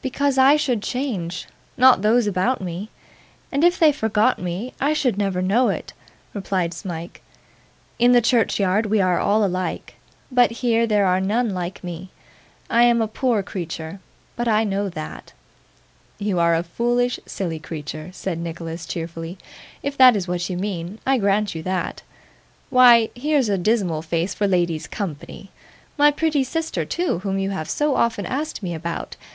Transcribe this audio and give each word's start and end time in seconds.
'Because 0.00 0.38
I 0.38 0.56
should 0.56 0.82
change; 0.82 1.46
not 1.76 2.00
those 2.00 2.26
about 2.26 2.62
me. 2.62 2.88
And 3.52 3.62
if 3.62 3.78
they 3.78 3.92
forgot 3.92 4.38
me, 4.38 4.72
I 4.80 4.94
should 4.94 5.18
never 5.18 5.42
know 5.42 5.68
it,' 5.68 5.92
replied 6.32 6.72
Smike. 6.72 7.20
'In 7.98 8.12
the 8.12 8.22
churchyard 8.22 8.86
we 8.86 9.02
are 9.02 9.18
all 9.20 9.44
alike, 9.44 9.96
but 10.32 10.50
here 10.50 10.86
there 10.86 11.04
are 11.04 11.20
none 11.20 11.50
like 11.50 11.84
me. 11.84 12.08
I 12.70 12.84
am 12.84 13.02
a 13.02 13.06
poor 13.06 13.42
creature, 13.42 14.00
but 14.34 14.48
I 14.48 14.64
know 14.64 14.88
that.' 14.88 15.34
'You 16.16 16.38
are 16.40 16.54
a 16.54 16.62
foolish, 16.62 17.20
silly 17.26 17.58
creature,' 17.58 18.08
said 18.14 18.38
Nicholas 18.38 18.86
cheerfully. 18.86 19.36
'If 19.82 19.94
that 19.98 20.16
is 20.16 20.26
what 20.26 20.48
you 20.48 20.56
mean, 20.56 21.00
I 21.06 21.18
grant 21.18 21.54
you 21.54 21.62
that. 21.64 22.00
Why, 22.70 23.10
here's 23.14 23.50
a 23.50 23.58
dismal 23.58 24.00
face 24.00 24.32
for 24.32 24.46
ladies' 24.48 24.86
company! 24.86 25.50
my 25.98 26.10
pretty 26.10 26.44
sister 26.44 26.86
too, 26.86 27.18
whom 27.18 27.38
you 27.38 27.50
have 27.50 27.68
so 27.68 27.94
often 27.94 28.24
asked 28.24 28.62
me 28.62 28.72
about. 28.74 29.16